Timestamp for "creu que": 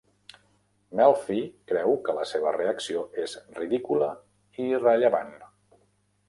1.71-2.15